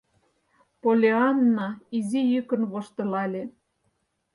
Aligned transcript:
Поллианна 0.81 1.69
изи 1.97 2.21
йӱкын 2.31 2.61
воштылале. 2.71 3.43